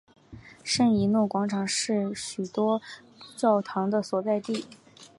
[0.63, 2.81] 圣以诺广场是许多
[3.37, 4.65] 教堂的所在地。